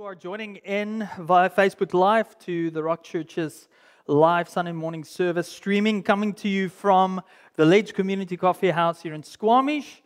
[0.00, 3.68] who are joining in via Facebook Live to the Rock Church's
[4.06, 7.20] live Sunday morning service, streaming, coming to you from
[7.56, 10.02] the Ledge Community Coffee House here in Squamish.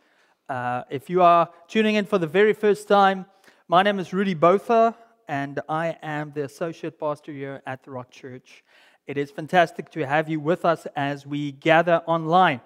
[0.49, 3.25] Uh, if you are tuning in for the very first time,
[3.69, 4.93] my name is Rudy Botha,
[5.29, 8.65] and I am the associate pastor here at the Rock Church.
[9.07, 12.59] It is fantastic to have you with us as we gather online.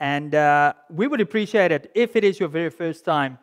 [0.00, 3.38] And uh, we would appreciate it if it is your very first time.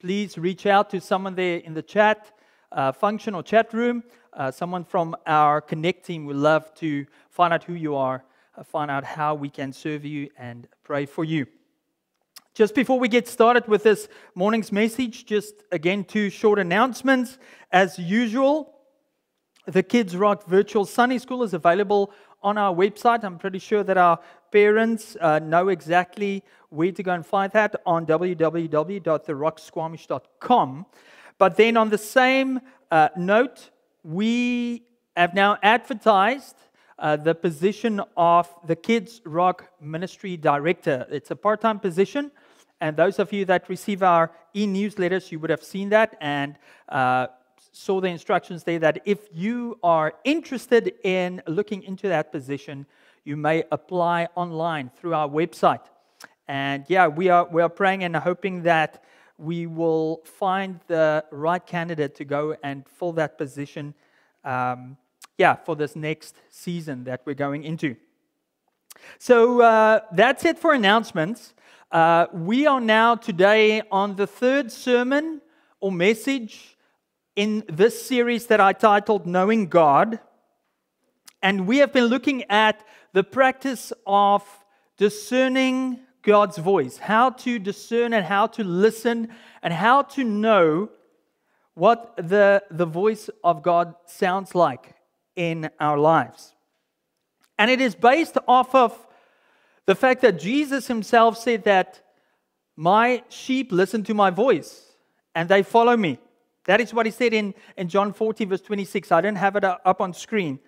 [0.00, 2.32] Please reach out to someone there in the chat
[2.72, 4.02] uh, function or chat room.
[4.32, 8.24] Uh, someone from our Connect team would love to find out who you are,
[8.56, 11.46] uh, find out how we can serve you, and pray for you.
[12.54, 17.38] Just before we get started with this morning's message, just again two short announcements.
[17.70, 18.72] As usual,
[19.66, 22.12] the Kids Rock Virtual Sunday School is available
[22.42, 23.24] on our website.
[23.24, 24.20] I'm pretty sure that our
[24.52, 30.86] parents uh, know exactly where to go and find that on www.therocksquamish.com.
[31.38, 33.70] But then on the same uh, note,
[34.02, 34.84] we
[35.16, 36.56] have now advertised
[36.98, 41.06] uh, the position of the Kids Rock Ministry Director.
[41.10, 42.30] It's a part time position.
[42.80, 46.56] And those of you that receive our e newsletters, you would have seen that and
[46.88, 47.28] uh,
[47.72, 52.86] saw the instructions there that if you are interested in looking into that position,
[53.24, 55.84] you may apply online through our website.
[56.48, 59.02] And yeah, we are, we are praying and hoping that
[59.38, 63.94] we will find the right candidate to go and fill that position,
[64.44, 64.96] um,
[65.38, 67.96] yeah, for this next season that we're going into.
[69.18, 71.54] So uh, that's it for announcements.
[71.92, 75.40] Uh, we are now today on the third sermon
[75.80, 76.76] or message
[77.36, 80.18] in this series that I titled Knowing God.
[81.42, 84.42] And we have been looking at the practice of
[84.96, 89.28] discerning God's voice, how to discern and how to listen,
[89.62, 90.90] and how to know
[91.74, 94.94] what the, the voice of God sounds like
[95.36, 96.52] in our lives.
[97.58, 99.06] And it is based off of
[99.86, 102.02] the fact that Jesus himself said that
[102.74, 104.96] my sheep listen to my voice
[105.34, 106.18] and they follow me.
[106.64, 109.12] That is what he said in, in John 40, verse 26.
[109.12, 110.58] I don't have it up on screen.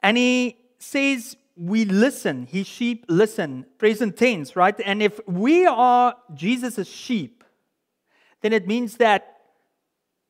[0.00, 2.46] And he says, we listen.
[2.46, 3.66] His sheep listen.
[3.78, 4.78] Present tense, right?
[4.84, 7.44] And if we are Jesus' sheep,
[8.40, 9.38] then it means that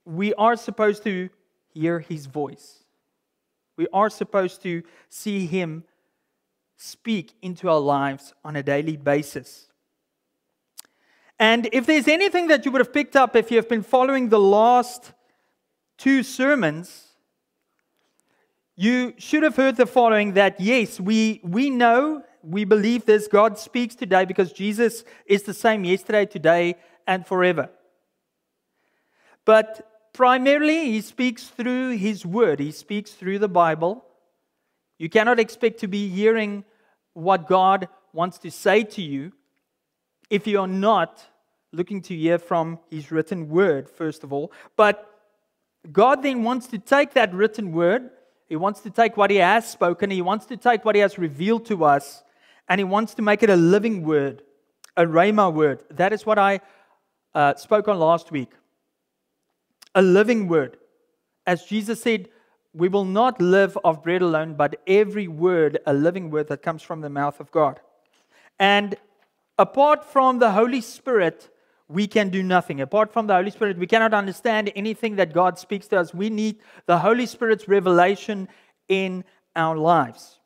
[0.04, 1.28] we are supposed to
[1.68, 2.84] hear his voice.
[3.76, 5.84] We are supposed to see him
[6.76, 9.68] speak into our lives on a daily basis.
[11.38, 14.28] And if there's anything that you would have picked up if you have been following
[14.28, 15.12] the last
[15.96, 17.11] two sermons,
[18.76, 23.58] you should have heard the following that yes, we, we know, we believe this, God
[23.58, 27.68] speaks today because Jesus is the same yesterday, today, and forever.
[29.44, 34.04] But primarily, He speaks through His Word, He speaks through the Bible.
[34.98, 36.64] You cannot expect to be hearing
[37.12, 39.32] what God wants to say to you
[40.30, 41.26] if you are not
[41.72, 44.50] looking to hear from His written Word, first of all.
[44.76, 45.08] But
[45.90, 48.10] God then wants to take that written Word
[48.52, 51.16] he wants to take what He has spoken, He wants to take what He has
[51.16, 52.22] revealed to us,
[52.68, 54.42] and He wants to make it a living word,
[54.94, 55.82] a Rhema word.
[55.88, 56.60] That is what I
[57.34, 58.50] uh, spoke on last week.
[59.94, 60.76] A living word.
[61.46, 62.28] As Jesus said,
[62.74, 66.82] we will not live of bread alone, but every word, a living word that comes
[66.82, 67.80] from the mouth of God.
[68.58, 68.96] And
[69.58, 71.48] apart from the Holy Spirit,
[71.92, 72.80] we can do nothing.
[72.80, 76.14] Apart from the Holy Spirit, we cannot understand anything that God speaks to us.
[76.14, 78.48] We need the Holy Spirit's revelation
[78.88, 80.38] in our lives.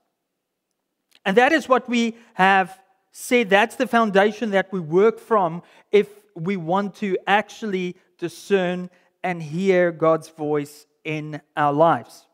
[1.24, 2.78] And that is what we have
[3.12, 3.50] said.
[3.50, 8.90] That's the foundation that we work from if we want to actually discern
[9.22, 12.26] and hear God's voice in our lives.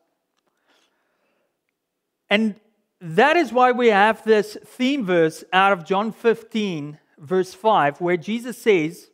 [2.29, 2.55] And
[3.01, 8.17] that is why we have this theme verse out of John 15 verse 5, where
[8.17, 9.09] Jesus says,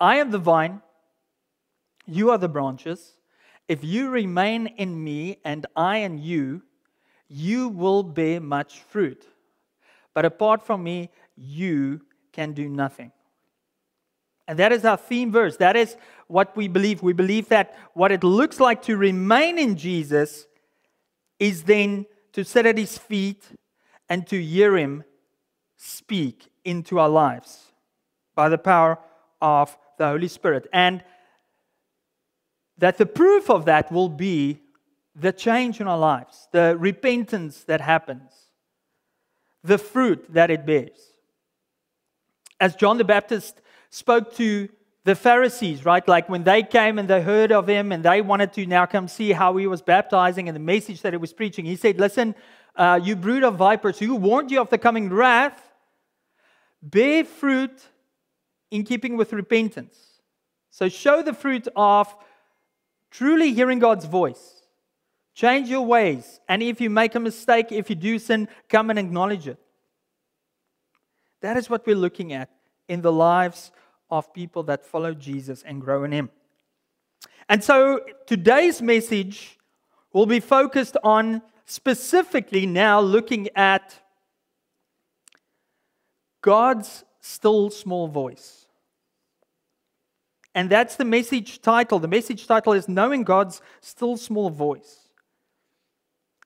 [0.00, 0.80] I am the vine,
[2.06, 3.14] you are the branches.
[3.66, 6.62] If you remain in me and I in you,
[7.28, 9.26] you will bear much fruit.
[10.14, 12.00] But apart from me, you
[12.32, 13.12] can do nothing.
[14.46, 15.58] And that is our theme verse.
[15.58, 15.96] That is
[16.26, 17.02] what we believe.
[17.02, 20.46] We believe that what it looks like to remain in Jesus
[21.38, 23.44] is then to sit at his feet
[24.08, 25.04] and to hear him
[25.76, 27.72] speak into our lives
[28.34, 28.98] by the power
[29.40, 30.66] of the Holy Spirit.
[30.72, 31.02] And
[32.78, 34.60] that the proof of that will be
[35.14, 38.30] the change in our lives, the repentance that happens,
[39.64, 40.98] the fruit that it bears.
[42.60, 43.60] As John the Baptist
[43.90, 44.68] spoke to
[45.04, 46.06] the Pharisees, right?
[46.06, 49.08] Like when they came and they heard of him and they wanted to now come
[49.08, 52.34] see how he was baptizing and the message that he was preaching, he said, Listen,
[52.76, 55.67] uh, you brood of vipers, who warned you of the coming wrath?
[56.82, 57.80] Bear fruit
[58.70, 59.96] in keeping with repentance.
[60.70, 62.14] So show the fruit of
[63.10, 64.62] truly hearing God's voice.
[65.34, 66.40] Change your ways.
[66.48, 69.58] And if you make a mistake, if you do sin, come and acknowledge it.
[71.40, 72.50] That is what we're looking at
[72.88, 73.70] in the lives
[74.10, 76.30] of people that follow Jesus and grow in Him.
[77.48, 79.58] And so today's message
[80.12, 83.94] will be focused on specifically now looking at
[86.42, 88.66] God's still small voice.
[90.54, 91.98] And that's the message title.
[91.98, 95.08] The message title is Knowing God's Still Small Voice.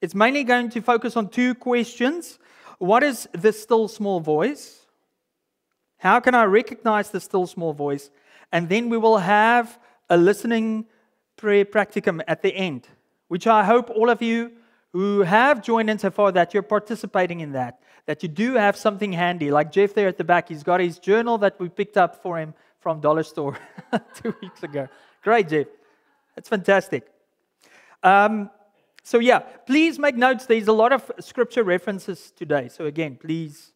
[0.00, 2.38] It's mainly going to focus on two questions.
[2.78, 4.86] What is the still small voice?
[5.98, 8.10] How can I recognize the still small voice?
[8.50, 9.78] And then we will have
[10.10, 10.86] a listening
[11.36, 12.88] prayer practicum at the end,
[13.28, 14.52] which I hope all of you
[14.92, 18.76] who have joined in so far that you're participating in that, that you do have
[18.76, 19.50] something handy.
[19.50, 22.38] Like Jeff there at the back, he's got his journal that we picked up for
[22.38, 23.56] him from Dollar Store
[24.22, 24.88] two weeks ago.
[25.22, 25.66] Great, Jeff.
[26.34, 27.06] That's fantastic.
[28.02, 28.50] Um,
[29.02, 30.46] so, yeah, please make notes.
[30.46, 32.68] There's a lot of scripture references today.
[32.68, 33.72] So, again, please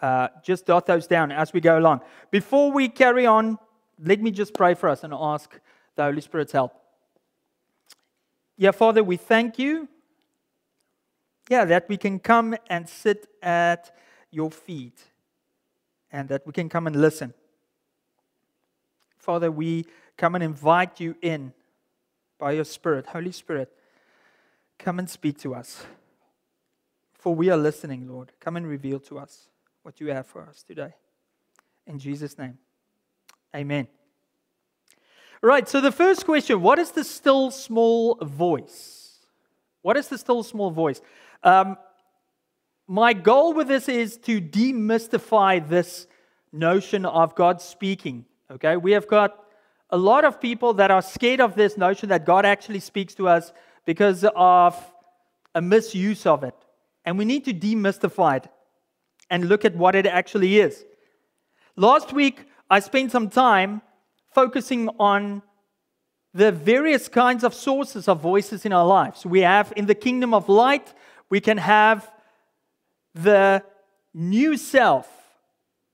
[0.00, 2.00] uh, just jot those down as we go along.
[2.30, 3.58] Before we carry on,
[4.02, 5.58] let me just pray for us and ask
[5.96, 6.72] the Holy Spirit's help.
[8.56, 9.88] Yeah, Father, we thank you.
[11.48, 13.94] Yeah, that we can come and sit at
[14.30, 14.98] your feet
[16.12, 17.32] and that we can come and listen.
[19.18, 19.86] Father, we
[20.16, 21.52] come and invite you in
[22.38, 23.06] by your Spirit.
[23.06, 23.72] Holy Spirit,
[24.78, 25.84] come and speak to us.
[27.14, 28.32] For we are listening, Lord.
[28.40, 29.48] Come and reveal to us
[29.82, 30.94] what you have for us today.
[31.86, 32.58] In Jesus' name,
[33.54, 33.88] amen.
[35.40, 38.97] Right, so the first question what is the still small voice?
[39.82, 41.00] What is the still small voice?
[41.42, 41.76] Um,
[42.86, 46.06] my goal with this is to demystify this
[46.52, 48.24] notion of God speaking.
[48.50, 49.44] Okay, we have got
[49.90, 53.28] a lot of people that are scared of this notion that God actually speaks to
[53.28, 53.52] us
[53.84, 54.92] because of
[55.54, 56.54] a misuse of it.
[57.04, 58.48] And we need to demystify it
[59.30, 60.84] and look at what it actually is.
[61.76, 63.82] Last week, I spent some time
[64.34, 65.42] focusing on
[66.34, 69.24] the various kinds of sources of voices in our lives.
[69.24, 70.92] We have in the kingdom of light,
[71.30, 72.10] we can have
[73.14, 73.62] the
[74.14, 75.08] new self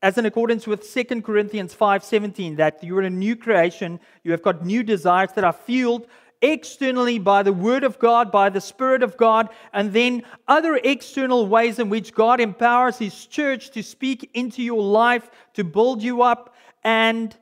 [0.05, 4.63] as in accordance with 2 Corinthians 5:17 that you're a new creation, you have got
[4.63, 6.07] new desires that are fueled
[6.43, 11.47] externally by the Word of God, by the Spirit of God, and then other external
[11.47, 16.21] ways in which God empowers His church to speak into your life, to build you
[16.21, 17.35] up, and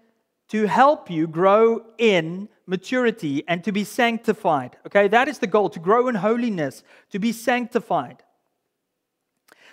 [0.50, 4.76] to help you grow in maturity and to be sanctified.
[4.86, 8.22] Okay, that is the goal to grow in holiness, to be sanctified.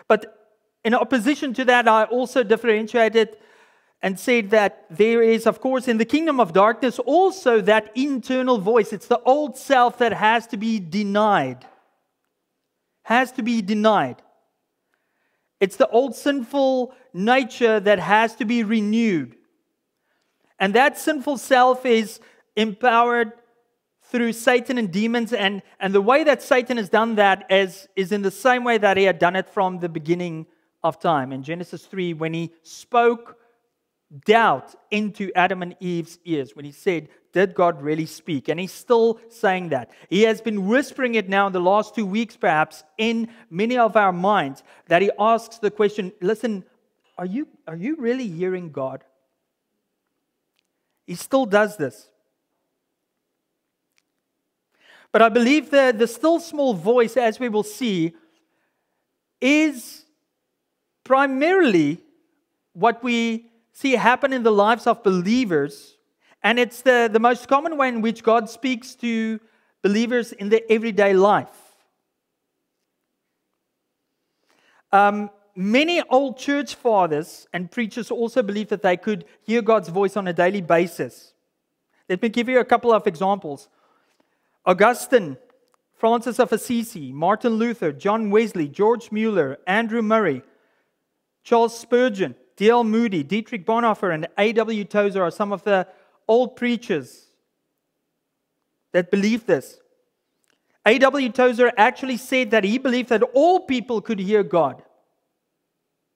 [0.08, 0.36] But
[0.84, 3.38] in opposition to that, I also differentiated
[4.02, 8.58] and said that there is, of course, in the kingdom of darkness also that internal
[8.58, 8.94] voice.
[8.94, 11.66] It's the old self that has to be denied.
[13.04, 14.22] Has to be denied.
[15.60, 19.36] It's the old sinful nature that has to be renewed.
[20.58, 22.20] And that sinful self is
[22.60, 23.32] empowered
[24.04, 25.34] through Satan and demons.
[25.34, 28.78] And, and the way that Satan has done that is, is in the same way
[28.78, 30.46] that he had done it from the beginning
[30.84, 31.32] of time.
[31.32, 33.38] In Genesis 3, when he spoke
[34.26, 38.50] doubt into Adam and Eve's ears when he said, Did God really speak?
[38.50, 39.92] And he's still saying that.
[40.10, 43.96] He has been whispering it now in the last two weeks, perhaps, in many of
[43.96, 46.66] our minds, that he asks the question Listen,
[47.18, 49.04] are you, are you really hearing God?
[51.06, 52.10] He still does this.
[55.12, 58.14] But I believe that the still small voice, as we will see,
[59.42, 60.06] is
[61.04, 62.00] primarily
[62.74, 65.98] what we see happen in the lives of believers.
[66.44, 69.40] And it's the, the most common way in which God speaks to
[69.82, 71.50] believers in their everyday life.
[74.92, 80.16] Um, many old church fathers and preachers also believe that they could hear God's voice
[80.18, 81.34] on a daily basis.
[82.08, 83.70] Let me give you a couple of examples.
[84.66, 85.38] Augustine,
[85.94, 90.44] Francis of Assisi, Martin Luther, John Wesley, George Mueller, Andrew Murray,
[91.44, 92.84] Charles Spurgeon, D.L.
[92.84, 94.84] Moody, Dietrich Bonhoeffer, and A.W.
[94.86, 95.88] Tozer are some of the
[96.28, 97.28] old preachers
[98.92, 99.80] that believe this.
[100.86, 101.30] A.W.
[101.30, 104.82] Tozer actually said that he believed that all people could hear God,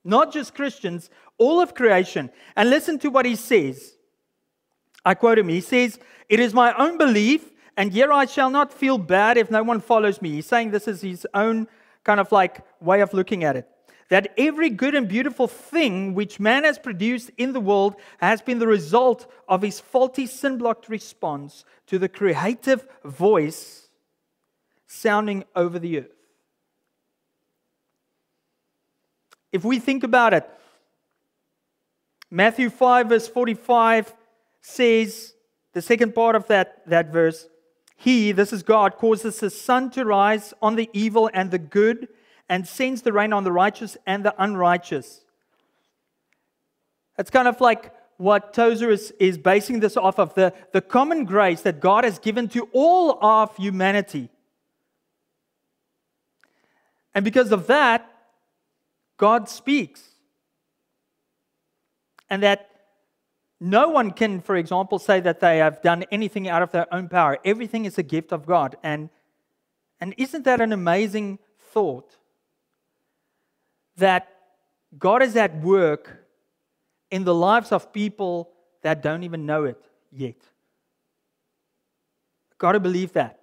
[0.02, 2.30] not just Christians, all of creation.
[2.56, 3.94] And listen to what he says
[5.04, 5.48] I quote him.
[5.48, 5.98] He says,
[6.28, 9.80] It is my own belief, and here I shall not feel bad if no one
[9.80, 10.30] follows me.
[10.30, 11.66] He's saying this is his own
[12.04, 13.68] kind of like way of looking at it.
[14.10, 18.58] That every good and beautiful thing which man has produced in the world has been
[18.58, 23.88] the result of his faulty sin blocked response to the creative voice
[24.86, 26.10] sounding over the earth.
[29.52, 30.48] If we think about it,
[32.30, 34.12] Matthew 5, verse 45
[34.60, 35.34] says,
[35.72, 37.46] the second part of that, that verse,
[37.96, 42.08] He, this is God, causes the sun to rise on the evil and the good
[42.48, 45.24] and sends the rain on the righteous and the unrighteous.
[47.18, 51.24] It's kind of like what Tozer is, is basing this off of the, the common
[51.24, 54.28] grace that God has given to all of humanity.
[57.14, 58.10] And because of that,
[59.16, 60.02] God speaks.
[62.28, 62.68] And that
[63.60, 67.08] no one can, for example, say that they have done anything out of their own
[67.08, 67.38] power.
[67.44, 68.76] Everything is a gift of God.
[68.82, 69.10] And,
[70.00, 71.38] and isn't that an amazing
[71.72, 72.16] thought?
[73.96, 74.28] That
[74.98, 76.26] God is at work
[77.10, 78.50] in the lives of people
[78.82, 80.36] that don't even know it yet.
[82.58, 83.40] Got to believe that.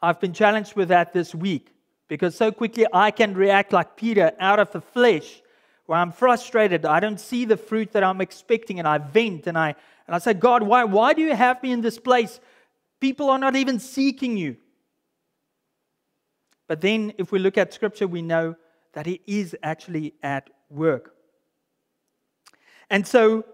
[0.00, 1.74] I've been challenged with that this week
[2.08, 5.42] because so quickly I can react like Peter out of the flesh
[5.90, 9.58] where I'm frustrated, I don't see the fruit that I'm expecting, and I vent and
[9.58, 9.74] I
[10.06, 12.38] and I say, God, why, why do you have me in this place?
[13.00, 14.56] People are not even seeking you.
[16.68, 18.54] But then, if we look at scripture, we know
[18.92, 21.12] that He is actually at work.
[22.88, 23.44] And so,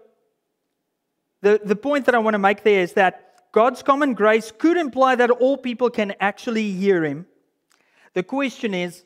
[1.41, 4.77] the, the point that I want to make there is that God's common grace could
[4.77, 7.25] imply that all people can actually hear Him.
[8.13, 9.05] The question is,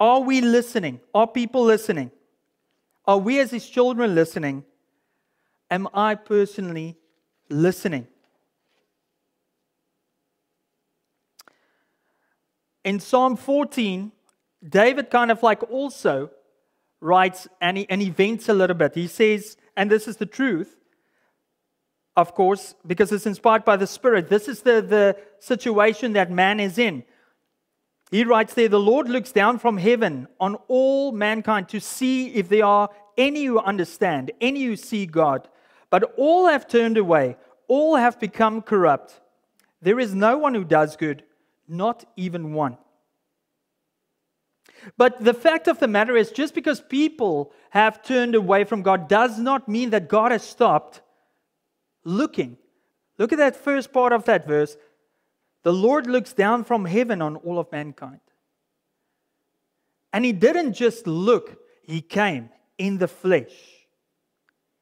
[0.00, 1.00] are we listening?
[1.12, 2.10] Are people listening?
[3.06, 4.64] Are we as his children listening?
[5.70, 6.96] Am I personally
[7.48, 8.06] listening?
[12.84, 14.12] In Psalm 14,
[14.66, 16.30] David kind of like also
[17.00, 18.94] writes and he, and he vents a little bit.
[18.94, 20.76] He says, and this is the truth,
[22.16, 24.28] of course, because it's inspired by the Spirit.
[24.28, 27.04] This is the, the situation that man is in.
[28.14, 32.48] He writes there, The Lord looks down from heaven on all mankind to see if
[32.48, 35.48] there are any who understand, any who see God.
[35.90, 39.20] But all have turned away, all have become corrupt.
[39.82, 41.24] There is no one who does good,
[41.66, 42.78] not even one.
[44.96, 49.08] But the fact of the matter is, just because people have turned away from God
[49.08, 51.00] does not mean that God has stopped
[52.04, 52.58] looking.
[53.18, 54.76] Look at that first part of that verse.
[55.64, 58.20] The Lord looks down from heaven on all of mankind.
[60.12, 63.52] And he didn't just look, he came in the flesh.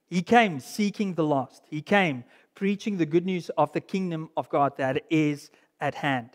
[0.09, 1.62] He came seeking the lost.
[1.71, 2.25] He came
[2.55, 6.31] preaching the good news of the kingdom of God that is at hand.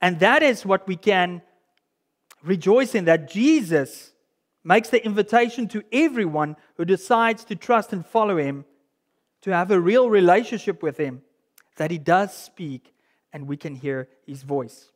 [0.00, 1.42] And that is what we can
[2.42, 4.12] rejoice in that Jesus
[4.64, 8.64] makes the invitation to everyone who decides to trust and follow him
[9.42, 11.22] to have a real relationship with him
[11.76, 12.92] that he does speak
[13.32, 14.90] and we can hear his voice.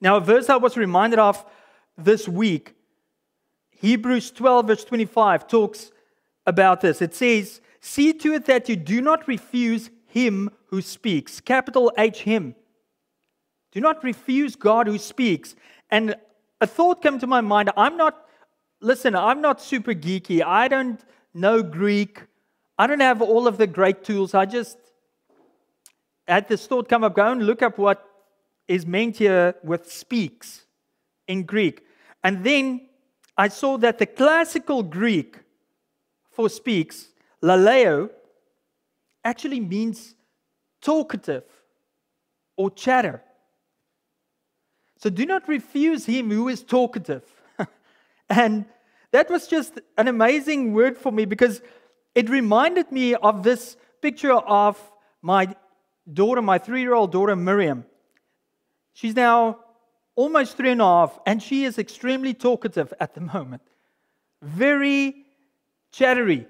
[0.00, 1.44] Now, a verse I was reminded of
[1.96, 2.74] this week,
[3.70, 5.92] Hebrews 12, verse 25, talks
[6.46, 7.02] about this.
[7.02, 11.40] It says, See to it that you do not refuse him who speaks.
[11.40, 12.54] Capital H, him.
[13.72, 15.56] Do not refuse God who speaks.
[15.90, 16.14] And
[16.60, 17.70] a thought came to my mind.
[17.76, 18.26] I'm not,
[18.80, 20.42] listen, I'm not super geeky.
[20.42, 21.00] I don't
[21.34, 22.22] know Greek.
[22.78, 24.34] I don't have all of the great tools.
[24.34, 24.78] I just
[26.26, 28.04] had this thought come up, go and look up what
[28.68, 30.64] is meant here with speaks
[31.26, 31.84] in Greek.
[32.22, 32.88] And then
[33.36, 35.38] I saw that the classical Greek
[36.30, 37.08] for speaks,
[37.42, 38.10] laleo,
[39.24, 40.14] actually means
[40.80, 41.44] talkative
[42.56, 43.22] or chatter.
[44.98, 47.24] So do not refuse him who is talkative.
[48.28, 48.64] and
[49.10, 51.60] that was just an amazing word for me because
[52.14, 54.78] it reminded me of this picture of
[55.20, 55.54] my
[56.10, 57.84] daughter, my three year old daughter, Miriam.
[58.94, 59.58] She's now
[60.14, 63.62] almost three and a half, and she is extremely talkative at the moment.
[64.42, 65.26] Very
[65.92, 66.46] chattery.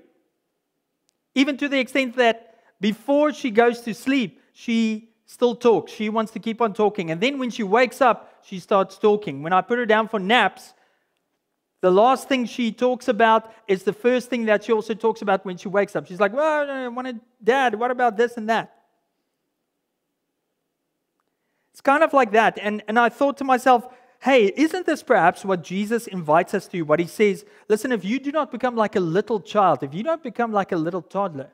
[1.34, 5.92] Even to the extent that before she goes to sleep, she still talks.
[5.92, 7.10] She wants to keep on talking.
[7.10, 9.42] And then when she wakes up, she starts talking.
[9.42, 10.74] When I put her down for naps,
[11.80, 15.44] the last thing she talks about is the first thing that she also talks about
[15.44, 16.06] when she wakes up.
[16.06, 18.81] She's like, Well, I wanted dad, what about this and that?
[21.72, 22.58] It's kind of like that.
[22.60, 23.86] And, and I thought to myself,
[24.20, 26.82] hey, isn't this perhaps what Jesus invites us to?
[26.82, 30.02] What he says, listen, if you do not become like a little child, if you
[30.02, 31.50] don't become like a little toddler,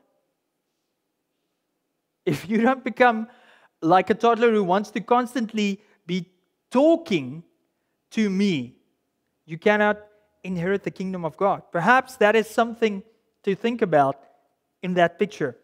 [2.25, 3.27] if you don't become
[3.81, 6.29] like a toddler who wants to constantly be
[6.69, 7.43] talking
[8.11, 8.75] to me,
[9.45, 9.97] you cannot
[10.43, 11.63] inherit the kingdom of God.
[11.71, 13.01] Perhaps that is something
[13.43, 14.21] to think about
[14.83, 15.57] in that picture.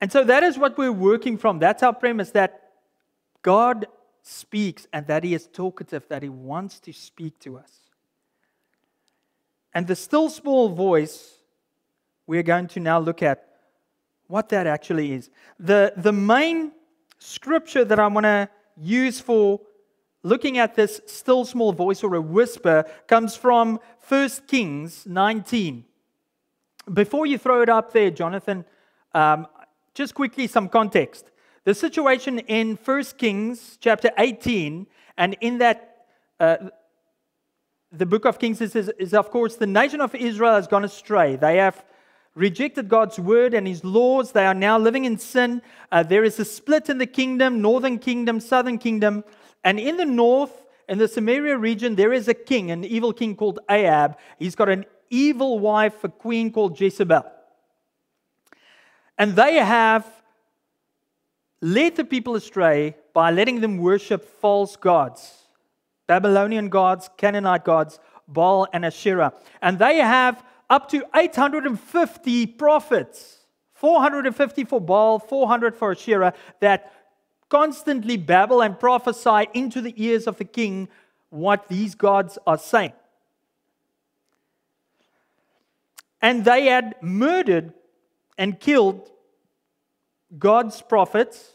[0.00, 1.58] And so that is what we're working from.
[1.58, 2.70] That's our premise that
[3.42, 3.86] God
[4.22, 7.70] speaks and that He is talkative, that He wants to speak to us.
[9.72, 11.34] And the still small voice,
[12.26, 13.46] we're going to now look at
[14.26, 15.30] what that actually is.
[15.58, 16.72] The, the main
[17.18, 19.60] scripture that I want to use for
[20.22, 25.84] looking at this still small voice or a whisper comes from 1 Kings 19.
[26.92, 28.64] Before you throw it up there, Jonathan,
[29.14, 29.46] um,
[29.96, 31.30] just quickly some context.
[31.64, 34.86] The situation in 1 Kings chapter 18,
[35.16, 36.06] and in that,
[36.38, 36.56] uh,
[37.90, 40.84] the book of Kings is, is, is, of course, the nation of Israel has gone
[40.84, 41.36] astray.
[41.36, 41.82] They have
[42.34, 44.32] rejected God's word and his laws.
[44.32, 45.62] They are now living in sin.
[45.90, 49.24] Uh, there is a split in the kingdom northern kingdom, southern kingdom.
[49.64, 50.52] And in the north,
[50.90, 54.18] in the Samaria region, there is a king, an evil king called Ahab.
[54.38, 57.24] He's got an evil wife, a queen called Jezebel.
[59.18, 60.06] And they have
[61.60, 65.42] led the people astray by letting them worship false gods
[66.06, 69.32] Babylonian gods, Canaanite gods, Baal and Asherah.
[69.60, 73.38] And they have up to 850 prophets
[73.74, 76.92] 450 for Baal, 400 for Asherah that
[77.48, 80.88] constantly babble and prophesy into the ears of the king
[81.30, 82.92] what these gods are saying.
[86.22, 87.72] And they had murdered
[88.38, 89.08] and killed
[90.38, 91.52] God's prophets.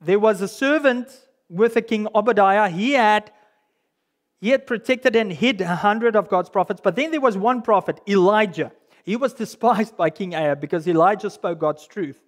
[0.00, 1.08] There was a servant
[1.48, 2.68] with the king Obadiah.
[2.68, 3.32] He had
[4.40, 7.60] he had protected and hid a hundred of God's prophets, but then there was one
[7.60, 8.72] prophet, Elijah.
[9.04, 12.18] He was despised by King Ahab because Elijah spoke God's truth.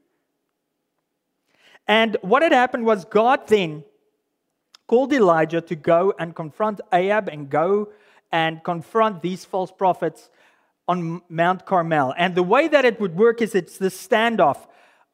[1.88, 3.84] And what had happened was God then
[4.86, 7.88] called Elijah to go and confront Ahab and go
[8.30, 10.28] and confront these false prophets
[10.88, 12.14] on Mount Carmel.
[12.16, 14.58] And the way that it would work is it's the standoff.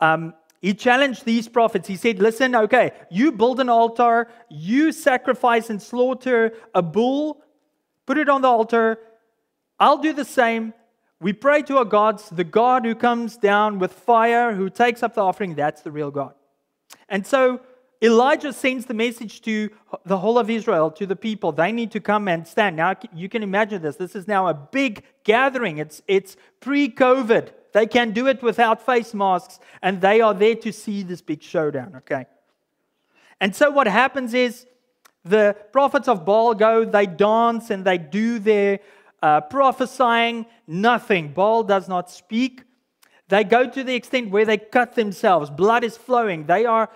[0.01, 1.87] Um, he challenged these prophets.
[1.87, 7.43] He said, Listen, okay, you build an altar, you sacrifice and slaughter a bull,
[8.07, 8.99] put it on the altar.
[9.79, 10.75] I'll do the same.
[11.21, 15.15] We pray to our gods, the God who comes down with fire, who takes up
[15.15, 16.35] the offering, that's the real God.
[17.09, 17.61] And so
[18.01, 19.71] Elijah sends the message to
[20.05, 21.51] the whole of Israel, to the people.
[21.51, 22.77] They need to come and stand.
[22.77, 23.97] Now, you can imagine this.
[23.97, 25.79] This is now a big gathering.
[25.79, 27.51] It's, it's pre COVID.
[27.73, 31.43] They can do it without face masks, and they are there to see this big
[31.43, 32.27] showdown, okay?
[33.41, 34.67] And so what happens is
[35.25, 38.81] the prophets of Baal go, they dance and they do their
[39.23, 41.33] uh, prophesying, nothing.
[41.33, 42.63] Baal does not speak.
[43.29, 46.47] They go to the extent where they cut themselves, blood is flowing.
[46.47, 46.89] They are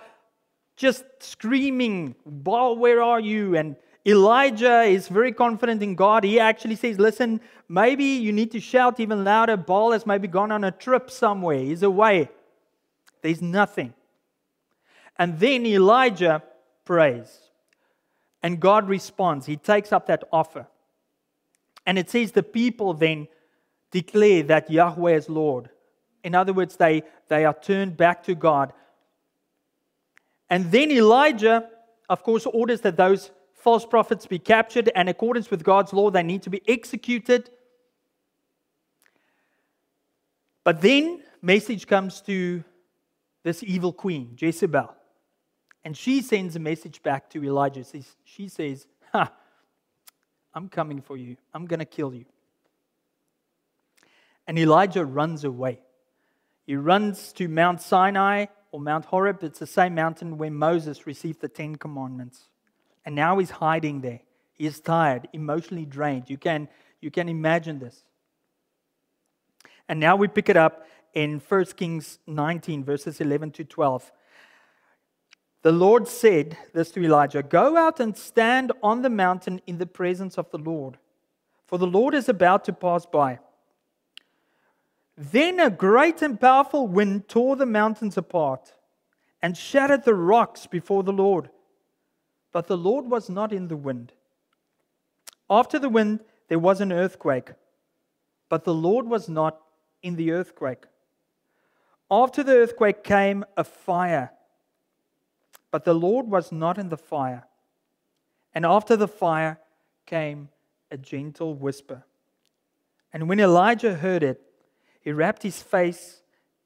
[0.75, 3.55] just screaming, Baal, where are you?
[3.55, 6.23] And Elijah is very confident in God.
[6.23, 9.55] He actually says, Listen, maybe you need to shout even louder.
[9.55, 12.29] Baal has maybe gone on a trip somewhere, he's away.
[13.21, 13.93] There's nothing.
[15.17, 16.43] And then Elijah
[16.85, 17.39] prays.
[18.41, 19.45] And God responds.
[19.45, 20.67] He takes up that offer.
[21.85, 23.27] And it says the people then
[23.91, 25.69] declare that Yahweh is Lord.
[26.23, 28.73] In other words, they, they are turned back to God.
[30.49, 31.69] And then Elijah,
[32.09, 36.23] of course, orders that those false prophets be captured, and accordance with God's law, they
[36.23, 37.49] need to be executed.
[40.63, 42.63] But then, message comes to
[43.43, 44.93] this evil queen, Jezebel.
[45.85, 47.83] And she sends a message back to Elijah.
[48.23, 49.31] She says, Ha,
[50.53, 51.37] I'm coming for you.
[51.53, 52.25] I'm going to kill you.
[54.47, 55.79] And Elijah runs away.
[56.65, 59.43] He runs to Mount Sinai or Mount Horeb.
[59.43, 62.49] It's the same mountain where Moses received the Ten Commandments.
[63.05, 64.19] And now he's hiding there.
[64.53, 66.29] He is tired, emotionally drained.
[66.29, 66.67] You can,
[66.99, 68.03] you can imagine this.
[69.87, 74.11] And now we pick it up in 1 Kings 19, verses 11 to 12.
[75.61, 79.85] The Lord said this to Elijah Go out and stand on the mountain in the
[79.85, 80.97] presence of the Lord,
[81.67, 83.39] for the Lord is about to pass by.
[85.15, 88.73] Then a great and powerful wind tore the mountains apart
[89.41, 91.49] and shattered the rocks before the Lord.
[92.51, 94.13] But the Lord was not in the wind.
[95.49, 97.51] After the wind, there was an earthquake,
[98.49, 99.59] but the Lord was not
[100.01, 100.85] in the earthquake.
[102.09, 104.31] After the earthquake came a fire,
[105.71, 107.45] but the Lord was not in the fire.
[108.53, 109.59] And after the fire
[110.05, 110.49] came
[110.91, 112.03] a gentle whisper.
[113.11, 114.41] And when Elijah heard it,
[115.03, 116.21] he wrapped his face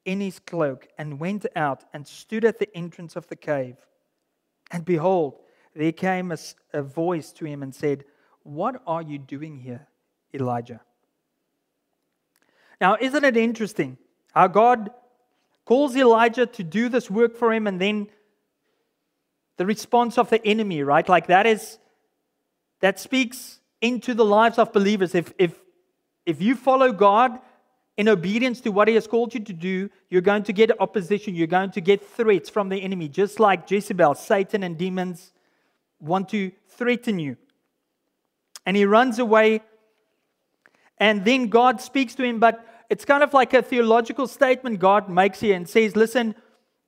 [0.06, 3.76] in his cloak and went out and stood at the entrance of the cave.
[4.72, 5.40] And behold,
[5.76, 6.38] there came a,
[6.74, 8.06] a, voice to him and said,
[8.44, 9.88] What are you doing here,
[10.34, 10.82] Elijah?
[12.80, 13.98] Now, isn't it interesting
[14.34, 14.92] how God
[15.66, 18.08] calls Elijah to do this work for him and then
[19.58, 21.08] the response of the enemy, right?
[21.10, 21.80] Like that is,
[22.80, 25.16] that speaks into the lives of believers.
[25.16, 25.60] If, if,
[26.26, 27.40] if you follow God,
[27.98, 31.36] in obedience to what he has called you to do, you're going to get opposition.
[31.36, 35.34] You're going to get threats from the enemy, just like Jezebel, Satan, and demons
[36.00, 37.38] want to threaten you.
[38.66, 39.62] And he runs away,
[41.00, 45.10] and then God speaks to him, but it's kind of like a theological statement God
[45.10, 46.36] makes here and says, Listen,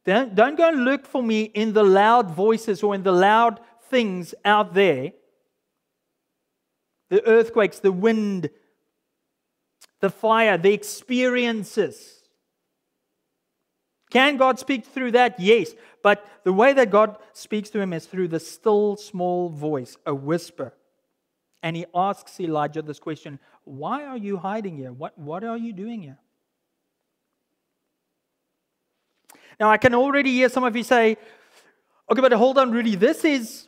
[0.05, 3.59] don't, don't go and look for me in the loud voices or in the loud
[3.89, 5.11] things out there
[7.09, 8.49] the earthquakes, the wind,
[9.99, 12.19] the fire, the experiences.
[14.09, 15.39] Can God speak through that?
[15.39, 15.73] Yes.
[16.01, 20.15] But the way that God speaks to him is through the still small voice, a
[20.15, 20.73] whisper.
[21.61, 24.91] And he asks Elijah this question Why are you hiding here?
[24.91, 26.17] What, what are you doing here?
[29.59, 31.17] Now, I can already hear some of you say,
[32.09, 32.95] Okay, but hold on, Rudy.
[32.95, 33.67] This is,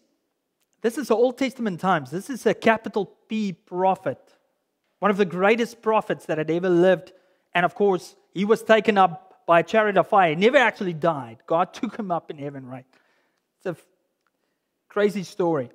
[0.82, 2.10] this is the Old Testament times.
[2.10, 4.17] This is a capital P prophet
[5.02, 7.12] one of the greatest prophets that had ever lived.
[7.56, 10.30] And of course, he was taken up by a chariot of fire.
[10.30, 11.40] He never actually died.
[11.48, 12.86] God took him up in heaven, right?
[13.58, 13.84] It's a
[14.90, 15.72] crazy story.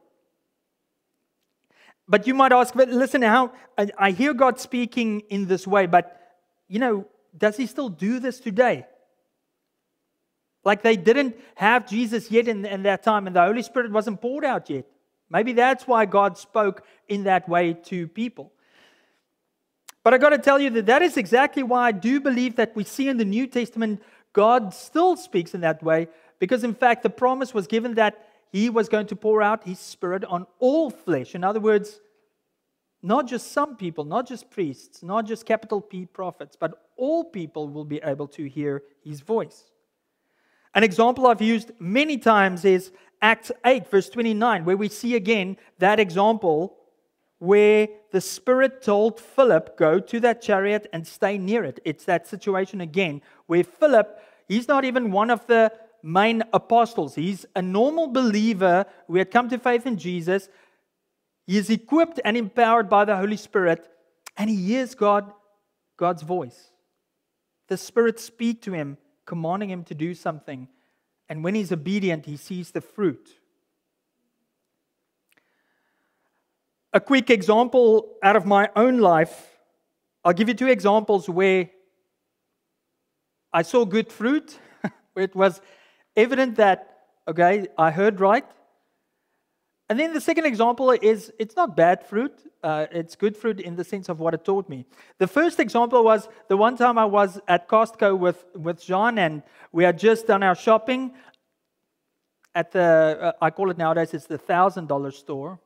[2.07, 3.51] But you might ask, but listen, how
[3.99, 6.21] I hear God speaking in this way, but
[6.69, 7.05] you know,
[7.37, 8.87] does he still do this today?
[10.65, 14.21] Like they didn't have Jesus yet in, in that time, and the Holy Spirit wasn't
[14.21, 14.87] poured out yet.
[15.29, 18.53] Maybe that's why God spoke in that way to people.
[20.07, 22.77] But I got to tell you that that is exactly why I do believe that
[22.77, 24.01] we see in the New Testament
[24.33, 26.07] God still speaks in that way,
[26.39, 29.81] because in fact, the promise was given that He was going to pour out His
[29.81, 31.35] Spirit on all flesh.
[31.35, 31.99] In other words,
[33.03, 37.69] not just some people, not just priests, not just capital P prophets, but all people
[37.69, 39.65] will be able to hear His voice.
[40.73, 45.57] An example I've used many times is Acts 8, verse 29, where we see again
[45.81, 46.77] that example
[47.39, 51.81] where the Spirit told Philip, Go to that chariot and stay near it.
[51.85, 55.73] It's that situation again where Philip, he's not even one of the
[56.03, 57.15] main apostles.
[57.15, 60.49] He's a normal believer who had come to faith in Jesus.
[61.47, 63.89] He is equipped and empowered by the Holy Spirit,
[64.37, 65.33] and he hears God,
[65.97, 66.71] God's voice.
[67.69, 70.69] The Spirit speak to him, commanding him to do something.
[71.29, 73.41] And when he's obedient, he sees the fruit.
[76.97, 79.59] A quick example out of my own life.
[80.25, 81.69] I'll give you two examples where
[83.53, 84.59] I saw good fruit,
[85.13, 85.61] where it was
[86.17, 86.79] evident that,
[87.29, 88.47] okay, I heard right.
[89.91, 92.33] And then the second example is it's not bad fruit,
[92.63, 94.87] uh, it's good fruit in the sense of what it taught me.
[95.19, 99.43] The first example was the one time I was at Costco with, with Jean and
[99.71, 101.13] we had just done our shopping
[102.55, 105.61] at the, uh, I call it nowadays, it's the $1,000 store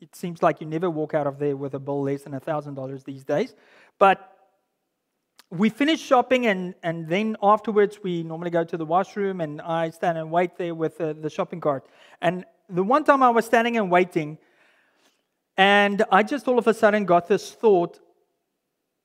[0.00, 3.04] it seems like you never walk out of there with a bill less than $1,000
[3.04, 3.54] these days.
[3.98, 4.36] But
[5.50, 9.90] we finish shopping, and, and then afterwards, we normally go to the washroom, and I
[9.90, 11.86] stand and wait there with the shopping cart.
[12.22, 14.38] And the one time I was standing and waiting,
[15.56, 17.98] and I just all of a sudden got this thought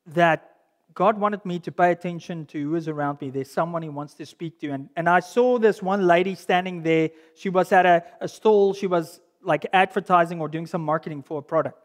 [0.08, 0.52] that
[0.94, 3.30] God wanted me to pay attention to who is around me.
[3.30, 4.70] There's someone He wants to speak to.
[4.70, 7.10] And, and I saw this one lady standing there.
[7.36, 8.74] She was at a, a stall.
[8.74, 11.80] She was like advertising or doing some marketing for a product.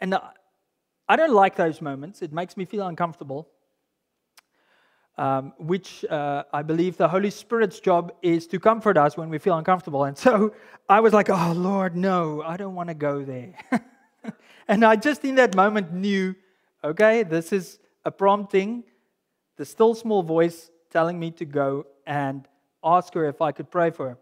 [0.00, 0.16] And
[1.08, 2.22] I don't like those moments.
[2.22, 3.48] It makes me feel uncomfortable,
[5.18, 9.38] um, which uh, I believe the Holy Spirit's job is to comfort us when we
[9.38, 10.04] feel uncomfortable.
[10.04, 10.54] And so
[10.88, 13.54] I was like, oh, Lord, no, I don't want to go there.
[14.68, 16.34] and I just in that moment knew,
[16.84, 18.84] okay, this is a prompting,
[19.56, 22.46] the still small voice telling me to go and
[22.84, 24.18] ask her if I could pray for her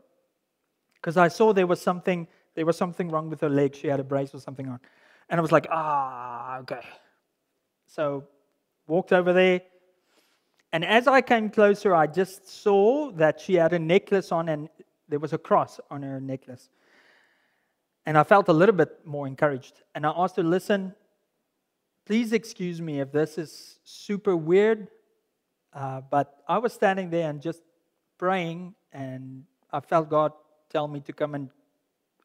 [1.05, 3.75] because I saw there was something there was something wrong with her leg.
[3.75, 4.81] She had a brace or something on,
[5.29, 6.81] and I was like, ah, okay.
[7.87, 8.25] So
[8.87, 9.61] walked over there,
[10.73, 14.71] and as I came closer, I just saw that she had a necklace on, and
[15.07, 16.71] there was a cross on her necklace.
[18.07, 19.83] And I felt a little bit more encouraged.
[19.95, 20.95] And I asked her, listen,
[22.05, 24.89] please excuse me if this is super weird,
[25.75, 27.61] uh, but I was standing there and just
[28.17, 30.33] praying, and I felt God
[30.75, 31.49] tell me to come and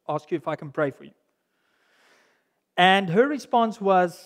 [0.07, 1.11] ask you if I can pray for you.
[2.75, 4.19] And her response was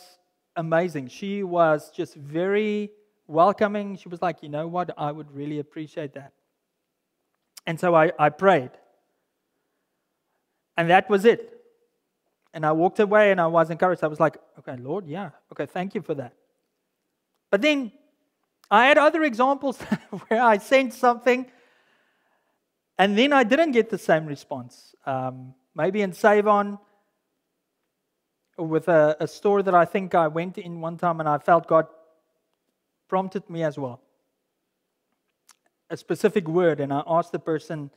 [0.56, 1.10] amazing.
[1.10, 2.92] She was just very
[3.28, 3.98] welcoming.
[3.98, 4.92] She was like, you know what?
[4.98, 6.32] I would really appreciate that.
[7.68, 8.72] And so I, I prayed.
[10.78, 11.42] And that was it.
[12.54, 14.04] And I walked away and I was encouraged.
[14.04, 16.34] I was like, okay, Lord, yeah, okay, thank you for that.
[17.52, 17.92] But then
[18.72, 19.82] I had other examples
[20.28, 21.46] where I sent something
[22.98, 24.96] and then I didn't get the same response.
[25.06, 26.78] Um, maybe in Save-On,
[28.58, 31.68] with a, a store that I think I went in one time and I felt
[31.68, 31.88] God
[33.08, 34.02] prompted me as well.
[35.90, 37.92] A specific word, and I asked the person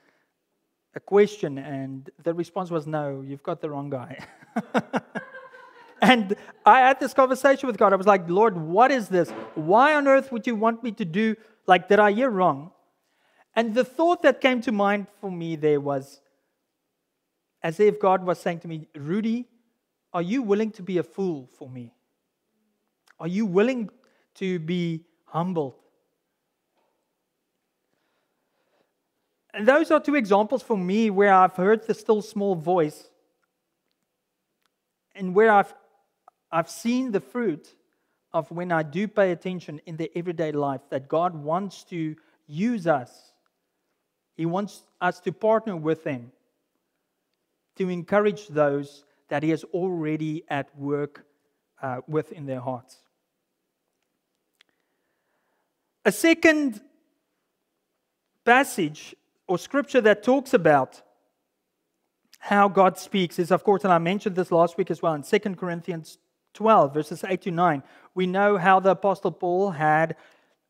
[0.94, 4.18] a question, and the response was, No, you've got the wrong guy.
[6.02, 7.92] and I had this conversation with God.
[7.92, 9.30] I was like, Lord, what is this?
[9.54, 11.36] Why on earth would you want me to do?
[11.66, 12.72] Like, did I hear wrong?
[13.56, 16.20] And the thought that came to mind for me there was
[17.62, 19.48] as if God was saying to me, Rudy,
[20.12, 21.92] are you willing to be a fool for me?
[23.18, 23.90] Are you willing
[24.34, 25.74] to be humbled?
[29.54, 33.08] And those are two examples for me where I've heard the still small voice
[35.14, 35.72] and where I've,
[36.52, 37.74] I've seen the fruit
[38.34, 42.14] of when I do pay attention in the everyday life that God wants to
[42.46, 43.32] use us.
[44.36, 46.32] He wants us to partner with Him
[47.76, 51.24] to encourage those that He is already at work
[51.82, 52.98] uh, with in their hearts.
[56.04, 56.80] A second
[58.44, 59.14] passage
[59.48, 61.02] or scripture that talks about
[62.38, 65.22] how God speaks is, of course, and I mentioned this last week as well in
[65.22, 66.18] 2 Corinthians
[66.54, 67.82] 12, verses 8 to 9.
[68.14, 70.16] We know how the Apostle Paul had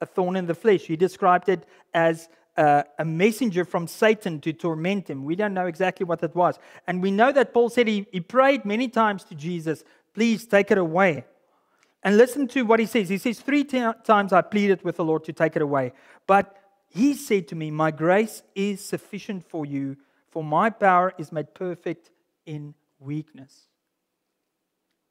[0.00, 0.82] a thorn in the flesh.
[0.82, 5.24] He described it as uh, a messenger from Satan to torment him.
[5.24, 6.58] We don't know exactly what that was.
[6.86, 10.70] And we know that Paul said he, he prayed many times to Jesus, please take
[10.70, 11.24] it away.
[12.02, 13.08] And listen to what he says.
[13.08, 15.92] He says, Three t- times I pleaded with the Lord to take it away.
[16.26, 16.56] But
[16.88, 19.96] he said to me, My grace is sufficient for you,
[20.30, 22.10] for my power is made perfect
[22.44, 23.66] in weakness.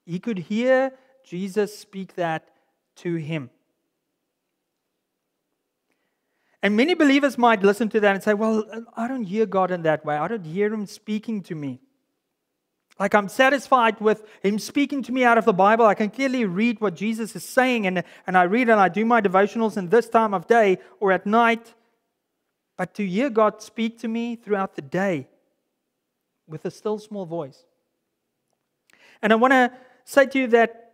[0.06, 2.48] He could hear Jesus speak that
[2.98, 3.50] to him.
[6.66, 8.66] And many believers might listen to that and say, Well,
[8.98, 10.18] I don't hear God in that way.
[10.18, 11.80] I don't hear Him speaking to me.
[12.98, 15.86] Like I'm satisfied with Him speaking to me out of the Bible.
[15.86, 19.06] I can clearly read what Jesus is saying, and, and I read and I do
[19.06, 21.76] my devotionals in this time of day or at night.
[22.78, 25.28] But to hear God speak to me throughout the day
[26.48, 27.64] with a still small voice.
[29.22, 29.72] And I want to
[30.04, 30.85] say to you that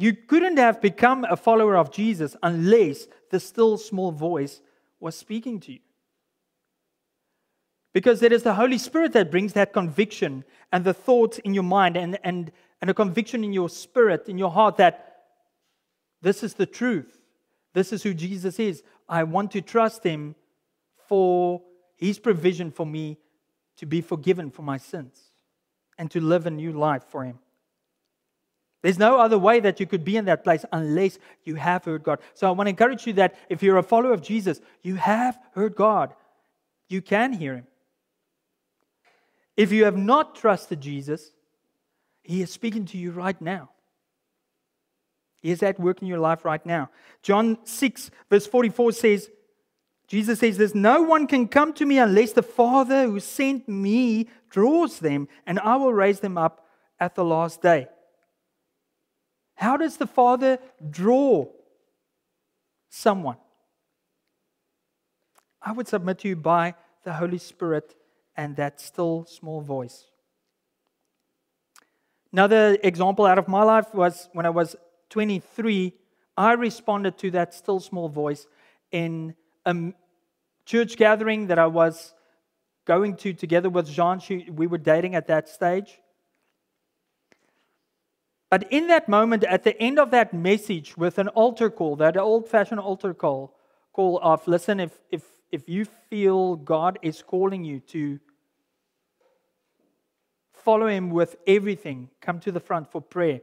[0.00, 4.60] you couldn't have become a follower of Jesus unless the still small voice
[4.98, 5.80] was speaking to you.
[7.92, 11.64] Because it is the Holy Spirit that brings that conviction and the thoughts in your
[11.64, 15.22] mind and, and, and a conviction in your spirit, in your heart that
[16.22, 17.18] this is the truth.
[17.74, 18.82] This is who Jesus is.
[19.08, 20.34] I want to trust him
[21.08, 21.62] for
[21.96, 23.18] his provision for me
[23.76, 25.18] to be forgiven for my sins
[25.98, 27.38] and to live a new life for him.
[28.82, 32.02] There's no other way that you could be in that place unless you have heard
[32.02, 32.20] God.
[32.34, 35.38] So I want to encourage you that if you're a follower of Jesus, you have
[35.54, 36.14] heard God.
[36.88, 37.66] You can hear Him.
[39.56, 41.32] If you have not trusted Jesus,
[42.22, 43.70] He is speaking to you right now.
[45.42, 46.90] He is at work in your life right now.
[47.22, 49.30] John 6, verse 44 says,
[50.06, 54.28] Jesus says this No one can come to me unless the Father who sent me
[54.48, 56.66] draws them, and I will raise them up
[56.98, 57.86] at the last day.
[59.60, 61.46] How does the Father draw
[62.88, 63.36] someone?
[65.60, 67.94] I would submit to you by the Holy Spirit
[68.34, 70.06] and that still small voice.
[72.32, 74.76] Another example out of my life was when I was
[75.10, 75.92] 23,
[76.38, 78.46] I responded to that still small voice
[78.90, 79.34] in
[79.66, 79.92] a
[80.64, 82.14] church gathering that I was
[82.86, 84.22] going to together with Jean.
[84.56, 85.98] We were dating at that stage.
[88.50, 92.16] But in that moment, at the end of that message with an altar call, that
[92.16, 93.54] old fashioned altar call,
[93.92, 98.18] call of listen, if, if, if you feel God is calling you to
[100.52, 103.40] follow Him with everything, come to the front for prayer.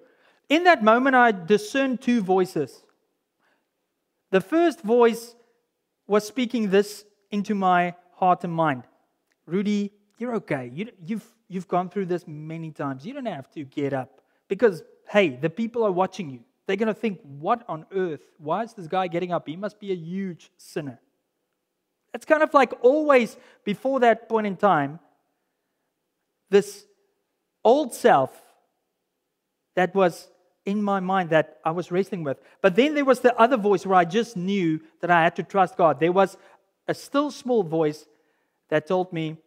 [0.49, 2.83] In that moment, I discerned two voices.
[4.31, 5.35] The first voice
[6.05, 8.83] was speaking this into my heart and mind
[9.45, 10.69] Rudy, you're okay.
[10.73, 13.05] You, you've, you've gone through this many times.
[13.05, 16.39] You don't have to get up because hey, the people are watching you.
[16.65, 18.21] They're going to think, what on earth?
[18.37, 19.47] Why is this guy getting up?
[19.47, 20.99] He must be a huge sinner.
[22.13, 24.99] It's kind of like always before that point in time,
[26.49, 26.85] this
[27.63, 28.31] old self
[29.75, 30.27] that was
[30.65, 32.37] in my mind that I was wrestling with.
[32.61, 35.43] But then there was the other voice where I just knew that I had to
[35.43, 35.99] trust God.
[35.99, 36.37] There was
[36.87, 38.05] a still small voice
[38.69, 39.37] that told me,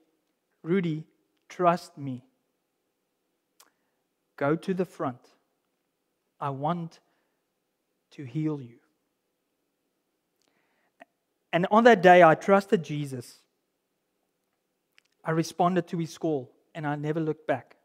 [0.63, 1.05] Rudy,
[1.49, 2.25] trust me.
[4.37, 5.21] Go to the front.
[6.41, 7.01] I want
[8.13, 8.79] to heal you.
[11.53, 13.39] And on that day, I trusted Jesus.
[15.25, 17.77] I responded to his call, and I never looked back.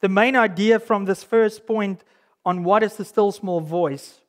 [0.00, 2.04] The main idea from this first point
[2.44, 4.20] on what is the still small voice,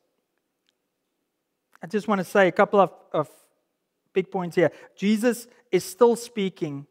[1.82, 3.28] I just want to say a couple of, of
[4.12, 4.72] big points here.
[4.96, 6.86] Jesus is still speaking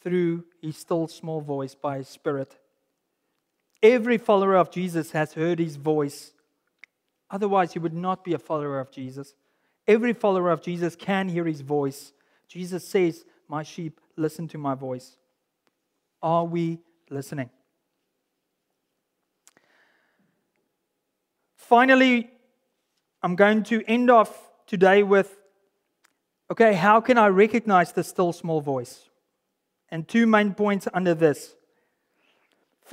[0.00, 2.56] through his still small voice by his Spirit.
[3.84, 6.32] Every follower of Jesus has heard his voice.
[7.30, 9.34] Otherwise, he would not be a follower of Jesus.
[9.86, 12.14] Every follower of Jesus can hear his voice.
[12.48, 15.18] Jesus says, My sheep, listen to my voice.
[16.22, 16.78] Are we
[17.10, 17.50] listening?
[21.54, 22.30] Finally,
[23.22, 25.36] I'm going to end off today with
[26.50, 29.10] okay, how can I recognize the still small voice?
[29.90, 31.54] And two main points under this.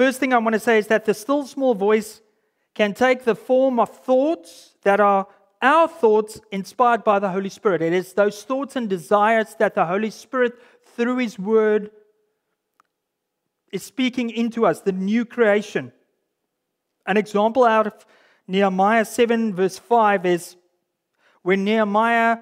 [0.02, 2.22] First thing I want to say is that the still small voice
[2.74, 5.28] can take the form of thoughts that are
[5.62, 7.84] our thoughts inspired by the Holy Spirit.
[7.84, 10.54] It is those thoughts and desires that the Holy Spirit,
[10.96, 11.92] through His Word,
[13.72, 15.92] is speaking into us, the new creation.
[17.06, 18.06] An example out of
[18.48, 20.56] Nehemiah 7, verse 5 is
[21.44, 22.40] when Nehemiah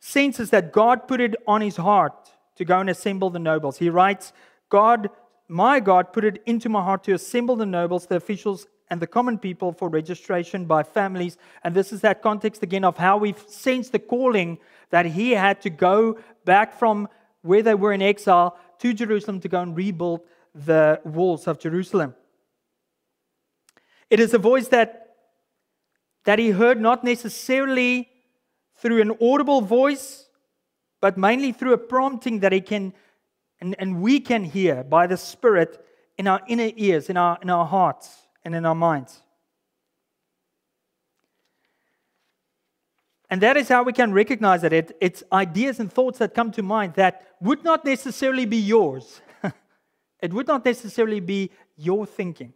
[0.00, 3.78] senses that God put it on his heart to go and assemble the nobles.
[3.78, 4.32] He writes,
[4.70, 5.10] God,
[5.48, 9.06] my God, put it into my heart to assemble the nobles, the officials, and the
[9.06, 11.36] common people for registration by families.
[11.64, 14.58] And this is that context again of how we've sensed the calling
[14.90, 17.08] that he had to go back from
[17.42, 20.20] where they were in exile to Jerusalem to go and rebuild
[20.54, 22.14] the walls of Jerusalem.
[24.10, 25.14] It is a voice that,
[26.24, 28.08] that he heard not necessarily
[28.76, 30.28] through an audible voice,
[31.00, 32.94] but mainly through a prompting that he can
[33.60, 35.84] and, and we can hear by the Spirit
[36.16, 39.22] in our inner ears, in our, in our hearts, and in our minds.
[43.30, 46.50] And that is how we can recognize that it, it's ideas and thoughts that come
[46.52, 49.20] to mind that would not necessarily be yours.
[50.22, 52.54] it would not necessarily be your thinking.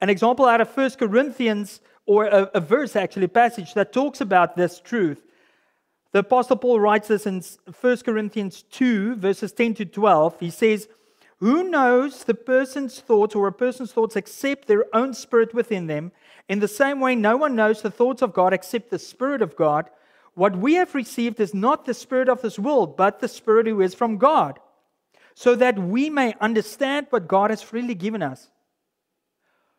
[0.00, 4.56] An example out of 1 Corinthians, or a, a verse actually, passage that talks about
[4.56, 5.25] this truth.
[6.12, 7.42] The Apostle Paul writes this in
[7.80, 10.40] 1 Corinthians 2, verses 10 to 12.
[10.40, 10.88] He says,
[11.38, 16.12] Who knows the person's thoughts or a person's thoughts except their own spirit within them?
[16.48, 19.56] In the same way, no one knows the thoughts of God except the Spirit of
[19.56, 19.90] God.
[20.34, 23.80] What we have received is not the Spirit of this world, but the Spirit who
[23.80, 24.60] is from God,
[25.34, 28.50] so that we may understand what God has freely given us.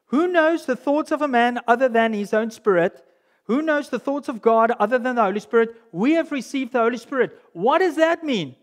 [0.07, 3.03] Who knows the thoughts of a man other than his own spirit?
[3.47, 5.75] Who knows the thoughts of God other than the Holy Spirit?
[5.91, 7.41] We have received the Holy Spirit.
[7.53, 8.55] What does that mean?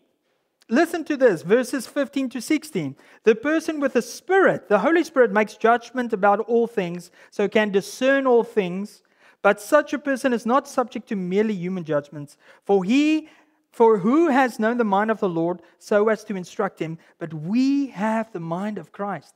[0.68, 2.96] Listen to this, verses 15 to 16.
[3.24, 7.70] The person with the Spirit, the Holy Spirit, makes judgment about all things, so can
[7.70, 9.02] discern all things.
[9.42, 12.36] But such a person is not subject to merely human judgments.
[12.64, 13.28] For he,
[13.72, 16.98] for who has known the mind of the Lord so as to instruct him?
[17.18, 19.34] But we have the mind of Christ.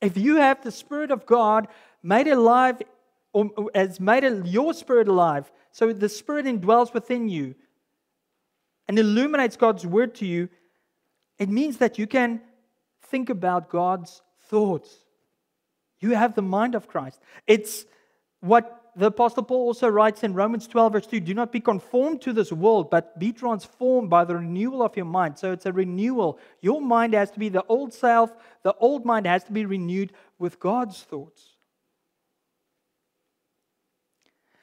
[0.00, 1.68] If you have the Spirit of God
[2.02, 2.80] made alive,
[3.32, 7.54] or has made your spirit alive, so the Spirit indwells within you
[8.88, 10.48] and illuminates God's word to you,
[11.38, 12.40] it means that you can
[13.02, 14.90] think about God's thoughts.
[16.00, 17.20] You have the mind of Christ.
[17.46, 17.84] It's
[18.40, 22.20] what the Apostle Paul also writes in Romans 12, verse 2 Do not be conformed
[22.22, 25.38] to this world, but be transformed by the renewal of your mind.
[25.38, 26.38] So it's a renewal.
[26.60, 30.12] Your mind has to be the old self, the old mind has to be renewed
[30.38, 31.49] with God's thoughts.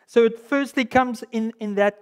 [0.07, 1.99] So it firstly comes in, in that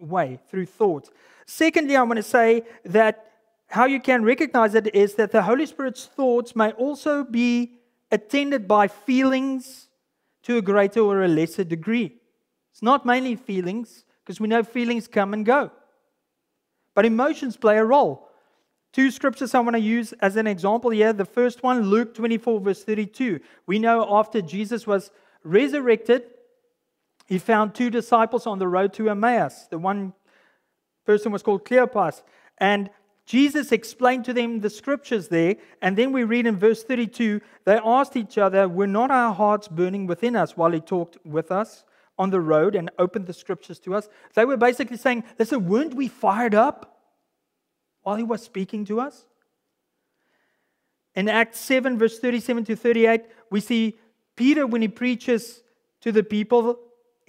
[0.00, 1.10] way, through thoughts.
[1.46, 3.26] Secondly, I want to say that
[3.68, 7.74] how you can recognize it is that the Holy Spirit's thoughts may also be
[8.10, 9.88] attended by feelings
[10.42, 12.16] to a greater or a lesser degree.
[12.72, 15.70] It's not mainly feelings, because we know feelings come and go.
[16.94, 18.28] But emotions play a role.
[18.92, 21.12] Two scriptures I want to use as an example here.
[21.12, 23.40] The first one, Luke 24, verse 32.
[23.66, 25.10] We know after Jesus was
[25.44, 26.24] resurrected,
[27.26, 29.66] he found two disciples on the road to Emmaus.
[29.70, 30.12] The one
[31.04, 32.22] person was called Cleopas.
[32.58, 32.90] And
[33.24, 37.78] Jesus explained to them the scriptures there, and then we read in verse 32 they
[37.84, 41.84] asked each other, Were not our hearts burning within us while he talked with us
[42.18, 44.08] on the road and opened the scriptures to us?
[44.34, 47.00] They were basically saying, Listen, weren't we fired up
[48.02, 49.26] while he was speaking to us?
[51.14, 53.98] In Acts 7, verse 37 to 38, we see
[54.34, 55.62] Peter when he preaches
[56.00, 56.78] to the people.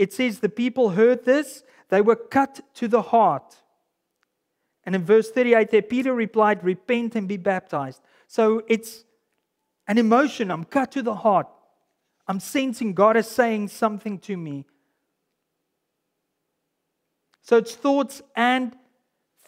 [0.03, 3.55] It says, The people heard this, they were cut to the heart.
[4.83, 8.01] And in verse 38 there, Peter replied, Repent and be baptized.
[8.27, 9.05] So it's
[9.87, 10.51] an emotion.
[10.51, 11.47] I'm cut to the heart.
[12.27, 14.65] I'm sensing God is saying something to me.
[17.41, 18.75] So it's thoughts and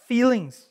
[0.07, 0.69] feelings.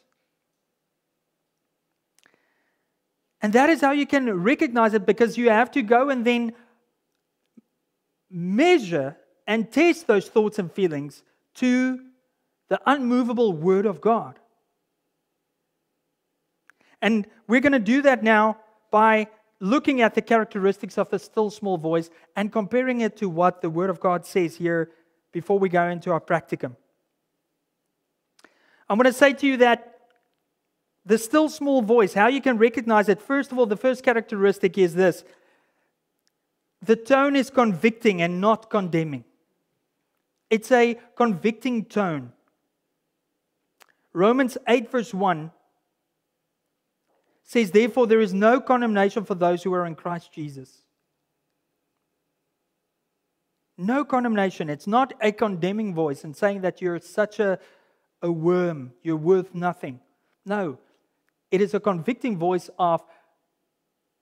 [3.42, 6.54] And that is how you can recognize it because you have to go and then
[8.30, 11.22] measure and test those thoughts and feelings
[11.54, 12.00] to
[12.68, 14.38] the unmovable Word of God.
[17.02, 18.58] And we're going to do that now
[18.90, 19.28] by
[19.60, 23.70] looking at the characteristics of the still small voice and comparing it to what the
[23.70, 24.90] Word of God says here
[25.32, 26.76] before we go into our practicum.
[28.88, 29.94] I'm going to say to you that
[31.06, 34.78] the still small voice, how you can recognize it, first of all, the first characteristic
[34.78, 35.24] is this
[36.80, 39.24] the tone is convicting and not condemning.
[40.54, 42.30] It's a convicting tone.
[44.12, 45.50] Romans 8, verse 1
[47.42, 50.84] says, Therefore, there is no condemnation for those who are in Christ Jesus.
[53.76, 54.70] No condemnation.
[54.70, 57.58] It's not a condemning voice and saying that you're such a,
[58.22, 59.98] a worm, you're worth nothing.
[60.46, 60.78] No,
[61.50, 63.02] it is a convicting voice of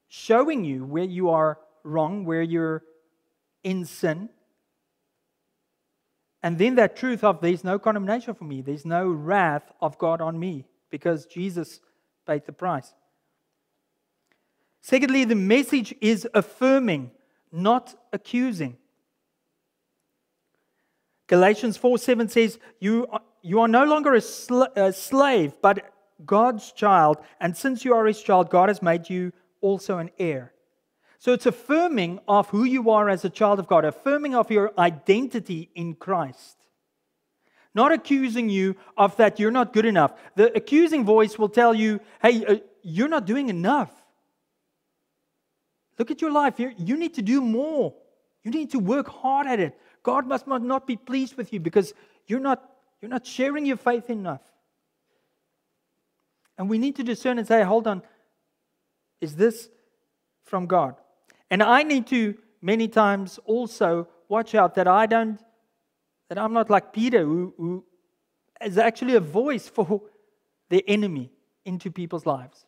[0.08, 2.84] showing you where you are wrong, where you're
[3.62, 4.30] in sin.
[6.42, 10.20] And then that truth of there's no condemnation for me, there's no wrath of God
[10.20, 11.80] on me because Jesus
[12.26, 12.92] paid the price.
[14.80, 17.12] Secondly, the message is affirming,
[17.52, 18.76] not accusing.
[21.28, 25.92] Galatians 4 7 says, You are, you are no longer a, sl- a slave, but
[26.26, 30.52] God's child, and since you are his child, God has made you also an heir.
[31.22, 34.72] So it's affirming of who you are as a child of God, affirming of your
[34.76, 36.56] identity in Christ.
[37.76, 40.14] Not accusing you of that you're not good enough.
[40.34, 43.92] The accusing voice will tell you, hey, uh, you're not doing enough.
[45.96, 46.58] Look at your life.
[46.58, 47.94] You're, you need to do more.
[48.42, 49.78] You need to work hard at it.
[50.02, 51.94] God must not be pleased with you because
[52.26, 52.68] you're not,
[53.00, 54.42] you're not sharing your faith enough.
[56.58, 58.02] And we need to discern and say, hold on,
[59.20, 59.68] is this
[60.42, 60.96] from God?
[61.52, 65.38] And I need to many times also watch out that I don't,
[66.30, 67.84] that I'm not like Peter, who, who
[68.64, 70.00] is actually a voice for
[70.70, 71.30] the enemy
[71.66, 72.64] into people's lives.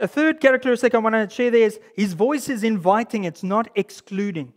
[0.00, 3.68] A third characteristic I want to share there is his voice is inviting, it's not
[3.74, 4.54] excluding.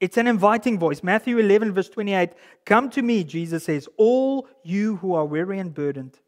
[0.00, 1.02] It's an inviting voice.
[1.02, 2.30] Matthew 11, verse 28
[2.64, 6.18] Come to me, Jesus says, all you who are weary and burdened,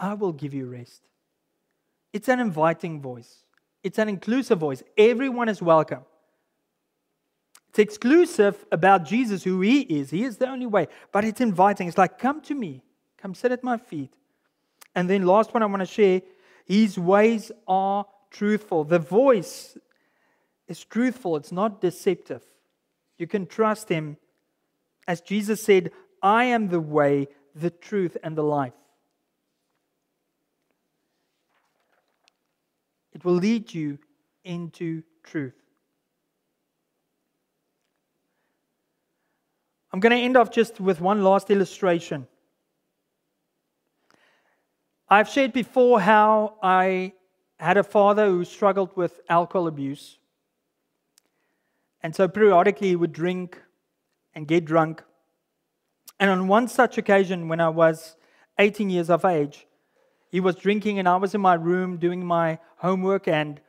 [0.00, 1.09] I will give you rest.
[2.12, 3.44] It's an inviting voice,
[3.82, 4.82] it's an inclusive voice.
[4.96, 6.04] Everyone is welcome.
[7.70, 10.10] It's exclusive about Jesus, who he is.
[10.10, 11.86] He is the only way, but it's inviting.
[11.86, 12.82] It's like, Come to me,
[13.16, 14.12] come sit at my feet.
[14.94, 16.20] And then, last one I want to share
[16.64, 18.84] his ways are truthful.
[18.84, 19.76] The voice
[20.68, 22.42] is truthful, it's not deceptive.
[23.18, 24.16] You can trust him.
[25.06, 25.90] As Jesus said,
[26.22, 28.72] I am the way, the truth, and the life.
[33.12, 33.98] It will lead you
[34.44, 35.54] into truth.
[39.92, 42.28] I'm going to end off just with one last illustration.
[45.08, 47.14] I've shared before how I
[47.58, 50.18] had a father who struggled with alcohol abuse.
[52.02, 53.60] And so periodically he would drink
[54.34, 55.02] and get drunk.
[56.20, 58.16] And on one such occasion, when I was
[58.58, 59.66] 18 years of age,
[60.30, 63.60] he was drinking and I was in my room doing my homework and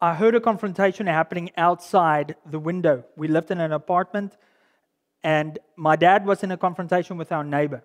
[0.00, 3.04] I heard a confrontation happening outside the window.
[3.16, 4.36] We lived in an apartment
[5.22, 7.82] and my dad was in a confrontation with our neighbor.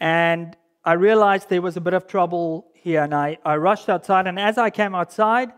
[0.00, 4.26] And I realized there was a bit of trouble here, and I, I rushed outside.
[4.26, 5.52] And as I came outside,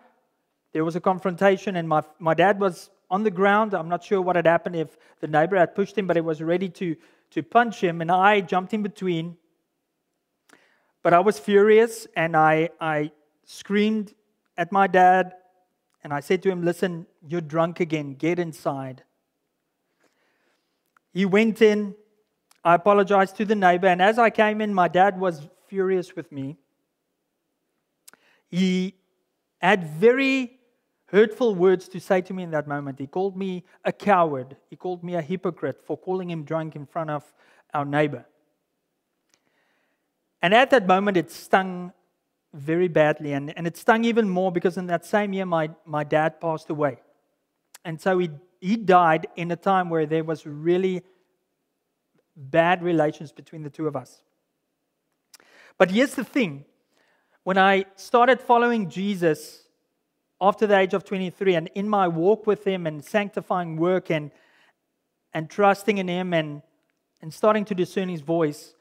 [0.73, 3.75] there was a confrontation, and my, my dad was on the ground.
[3.75, 6.43] I'm not sure what had happened if the neighbor had pushed him, but he was
[6.43, 6.95] ready to,
[7.31, 9.37] to punch him, and I jumped in between.
[11.07, 13.13] But I was furious, and I, I
[13.45, 14.13] screamed
[14.59, 15.35] at my dad,
[16.03, 18.15] and I said to him, Listen, you're drunk again.
[18.15, 19.05] Get inside.
[21.13, 21.95] He went in,
[22.65, 26.33] I apologized to the neighbor, and as I came in, my dad was furious with
[26.33, 26.57] me.
[28.49, 28.97] He
[29.59, 30.59] had very
[31.05, 32.99] hurtful words to say to me in that moment.
[32.99, 36.85] He called me a coward, he called me a hypocrite for calling him drunk in
[36.85, 37.33] front of
[37.73, 38.27] our neighbor.
[40.43, 41.93] And at that moment, it stung
[42.53, 43.33] very badly.
[43.33, 46.71] And, and it stung even more because in that same year, my, my dad passed
[46.71, 46.99] away.
[47.85, 48.31] And so he,
[48.61, 51.03] he died in a time where there was really
[52.37, 54.23] bad relations between the two of us.
[55.79, 56.65] But here's the thing
[57.45, 59.63] when I started following Jesus
[60.41, 64.31] after the age of 23 and in my walk with him and sanctifying work and,
[65.33, 66.63] and trusting in him and,
[67.23, 68.75] and starting to discern his voice,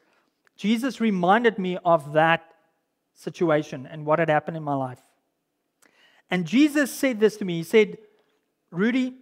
[0.56, 2.54] Jesus reminded me of that
[3.14, 5.02] situation and what had happened in my life.
[6.30, 7.98] And Jesus said this to me He said,
[8.72, 9.16] Rudy,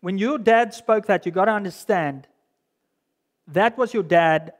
[0.00, 2.26] when your dad spoke that, you got to understand
[3.48, 4.52] that was your dad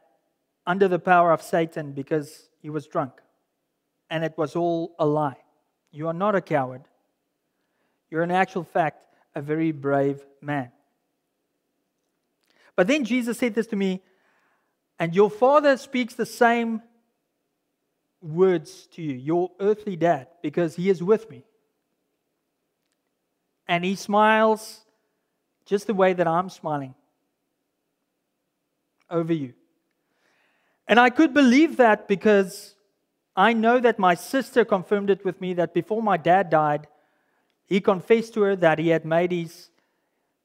[0.66, 3.12] under the power of Satan because he was drunk.
[4.10, 5.38] And it was all a lie.
[5.92, 6.82] You are not a coward.
[8.10, 10.72] You're, in actual fact, a very brave man.
[12.74, 14.02] But then Jesus said this to me,
[15.00, 16.82] and your father speaks the same
[18.20, 21.42] words to you, your earthly dad, because he is with me.
[23.66, 24.82] And he smiles
[25.64, 26.94] just the way that I'm smiling
[29.08, 29.54] over you.
[30.86, 32.74] And I could believe that because
[33.34, 36.88] I know that my sister confirmed it with me that before my dad died,
[37.64, 39.70] he confessed to her that he had made his,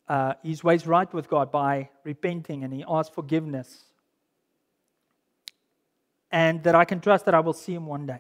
[0.08, 3.84] uh, his ways right with God by repenting and he asked forgiveness.
[6.36, 8.20] And that I can trust that I will see him one day.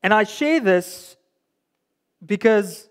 [0.00, 1.16] And I share this
[2.24, 2.88] because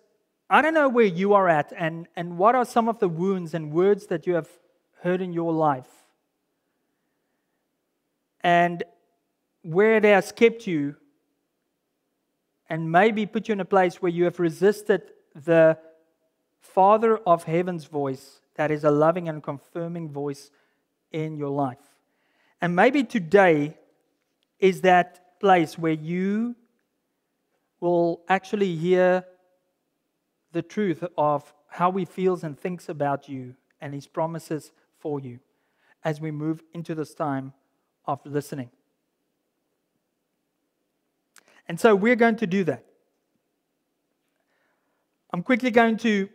[0.49, 3.53] I don't know where you are at and, and what are some of the wounds
[3.53, 4.49] and words that you have
[5.03, 5.87] heard in your life.
[8.41, 8.83] And
[9.61, 10.97] where it has kept you
[12.69, 15.01] and maybe put you in a place where you have resisted
[15.33, 15.77] the
[16.59, 20.51] Father of Heaven's voice that is a loving and confirming voice
[21.13, 21.96] in your life.
[22.61, 23.77] And maybe today
[24.59, 26.55] is that place where you
[27.79, 29.23] will actually hear
[30.51, 35.39] the truth of how he feels and thinks about you and his promises for you
[36.03, 37.53] as we move into this time
[38.05, 38.71] of listening.
[41.67, 42.85] And so we're going to do that.
[45.33, 46.29] I'm quickly going to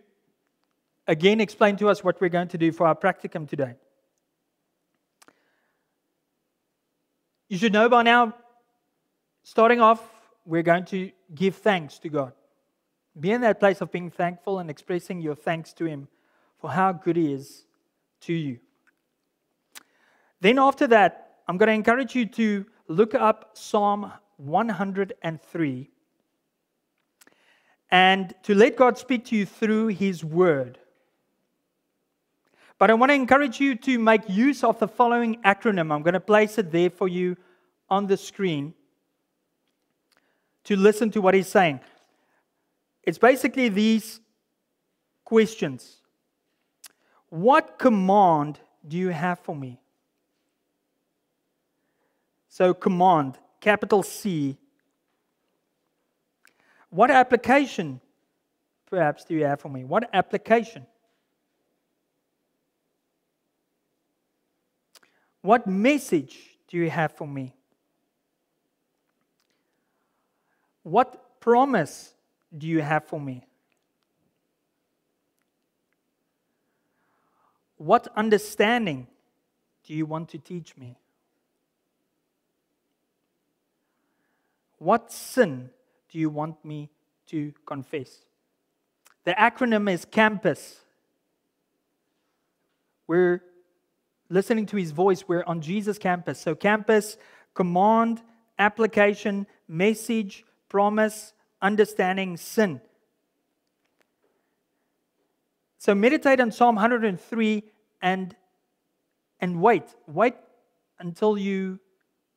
[1.09, 3.75] again explain to us what we're going to do for our practicum today.
[7.53, 8.35] You should know by now,
[9.43, 10.01] starting off,
[10.47, 12.33] we're going to give thanks to God.
[13.21, 16.09] Be in that place of being thankful and expressing your thanks to Him
[16.57, 17.67] for how good He is
[18.23, 18.59] to you.
[20.41, 25.91] Then, after that, I'm going to encourage you to look up Psalm 103
[27.91, 30.79] and to let God speak to you through His Word.
[32.83, 35.95] But I want to encourage you to make use of the following acronym.
[35.95, 37.37] I'm going to place it there for you
[37.89, 38.74] on the screen
[40.64, 41.78] to listen to what he's saying.
[43.05, 44.18] It's basically these
[45.24, 45.99] questions
[47.28, 48.59] What command
[48.89, 49.78] do you have for me?
[52.49, 54.59] So, command, capital C.
[56.91, 58.01] What application,
[58.91, 59.85] perhaps, do you have for me?
[59.85, 60.85] What application?
[65.43, 66.38] What message
[66.68, 67.55] do you have for me?
[70.84, 72.14] What promise
[72.57, 73.45] do you have for me?
[77.76, 79.09] What understanding
[79.84, 80.97] do you want to teach me?
[84.78, 85.70] What sin
[86.09, 86.90] do you want me
[87.26, 88.24] to confess?
[89.24, 90.78] The acronym is CAMPUS.
[93.07, 93.43] We're
[94.33, 95.24] listening to his voice.
[95.28, 96.41] We're on Jesus campus.
[96.41, 97.16] So, campus,
[97.55, 98.22] command,
[98.59, 102.80] application, message, promise, understanding sin.
[105.83, 107.64] So meditate on Psalm 103
[108.01, 108.37] and,
[109.41, 109.83] and wait.
[110.07, 110.35] Wait
[111.01, 111.80] until you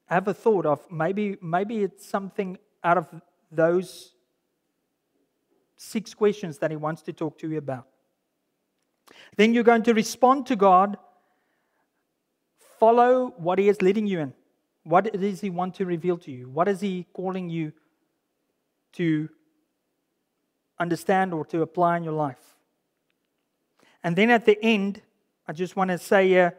[0.08, 3.08] have a thought of maybe, maybe it's something out of
[3.52, 4.16] those
[5.78, 7.86] six questions that he wants to talk to you about.
[9.38, 10.98] Then you're going to respond to God,
[12.80, 14.34] follow what he is leading you in.
[14.84, 16.50] What does he want to reveal to you?
[16.50, 17.74] What is he calling you
[18.94, 19.30] to
[20.80, 22.56] understand or to apply in your life.
[24.04, 25.02] And then at the end,
[25.48, 26.52] I just want to say uh,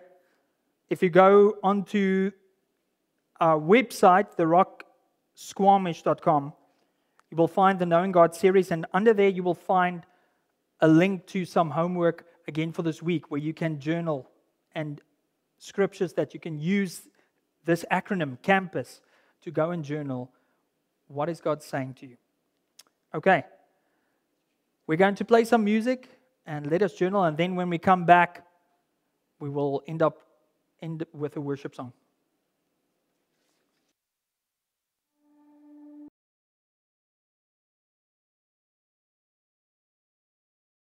[0.89, 2.31] if you go onto
[3.41, 6.53] our website, therocksquamish.com,
[7.31, 10.07] you will find the Knowing God series, and under there you will find
[10.81, 14.31] a link to some homework again for this week where you can journal
[14.75, 15.01] and
[15.59, 17.03] scriptures that you can use
[17.65, 19.01] this acronym, CAMPUS,
[19.43, 20.31] to go and journal
[21.09, 22.17] what is God saying to you.
[23.15, 23.45] Okay.
[24.87, 26.09] We're going to play some music
[26.47, 28.47] and let us journal, and then when we come back,
[29.41, 30.23] we will end up
[30.81, 31.93] end with a worship song.